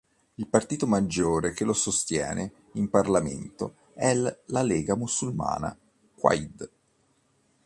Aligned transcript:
Il 0.33 0.47
partito 0.47 0.87
maggiore 0.87 1.51
che 1.51 1.63
lo 1.63 1.73
sostiene 1.73 2.51
in 2.71 2.89
Parlamento 2.89 3.75
è 3.93 4.15
la 4.15 4.63
Lega 4.63 4.95
Musulmana-Quaid. 4.95 6.69